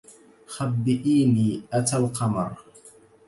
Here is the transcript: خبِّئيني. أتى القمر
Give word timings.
خبِّئيني. 0.45 1.61
أتى 1.73 1.97
القمر 1.97 2.51